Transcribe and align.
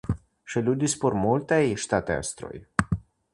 Ŝi 0.53 0.63
ludis 0.69 0.95
por 1.03 1.17
multaj 1.25 1.61
ŝtatestroj. 1.85 2.55